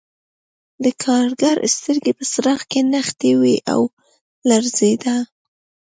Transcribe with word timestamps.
د 0.83 0.85
کارګر 1.03 1.57
سترګې 1.75 2.11
په 2.17 2.23
څراغ 2.31 2.61
کې 2.71 2.79
نښتې 2.93 3.31
وې 3.41 3.55
او 3.73 3.81
لړزېده 4.49 5.17